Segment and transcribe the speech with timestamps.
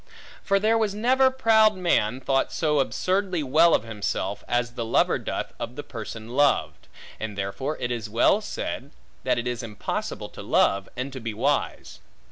[0.41, 5.19] For there was never proud man thought so absurdly well of himself, as the lover
[5.19, 6.87] doth of the person loved;
[7.19, 8.89] and therefore it was well said,
[9.23, 11.99] That it is impossible to love, and to be wise.